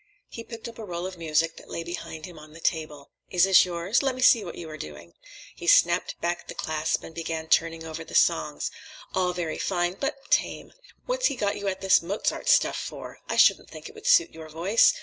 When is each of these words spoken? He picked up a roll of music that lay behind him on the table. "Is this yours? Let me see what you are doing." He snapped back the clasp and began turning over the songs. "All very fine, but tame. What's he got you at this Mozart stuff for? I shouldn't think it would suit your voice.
He 0.29 0.43
picked 0.43 0.67
up 0.67 0.79
a 0.79 0.83
roll 0.83 1.05
of 1.05 1.19
music 1.19 1.57
that 1.57 1.69
lay 1.69 1.83
behind 1.83 2.25
him 2.25 2.39
on 2.39 2.53
the 2.53 2.59
table. 2.59 3.11
"Is 3.29 3.43
this 3.43 3.65
yours? 3.65 4.01
Let 4.01 4.15
me 4.15 4.21
see 4.23 4.43
what 4.43 4.55
you 4.57 4.67
are 4.67 4.75
doing." 4.75 5.13
He 5.55 5.67
snapped 5.67 6.19
back 6.19 6.47
the 6.47 6.55
clasp 6.55 7.03
and 7.03 7.13
began 7.13 7.47
turning 7.49 7.85
over 7.85 8.03
the 8.03 8.15
songs. 8.15 8.71
"All 9.13 9.31
very 9.31 9.59
fine, 9.59 9.93
but 9.99 10.17
tame. 10.31 10.73
What's 11.05 11.27
he 11.27 11.35
got 11.35 11.55
you 11.57 11.67
at 11.67 11.81
this 11.81 12.01
Mozart 12.01 12.49
stuff 12.49 12.77
for? 12.77 13.19
I 13.29 13.35
shouldn't 13.35 13.69
think 13.69 13.89
it 13.89 13.93
would 13.93 14.07
suit 14.07 14.31
your 14.33 14.49
voice. 14.49 14.91